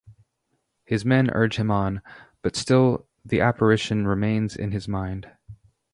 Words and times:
His 0.83 1.05
men 1.05 1.29
urge 1.29 1.57
him 1.57 1.69
on, 1.69 2.01
but 2.41 2.55
still 2.55 3.07
the 3.23 3.39
apparition 3.41 4.07
remains 4.07 4.55
in 4.55 4.71
his 4.71 4.87
mind. 4.87 5.29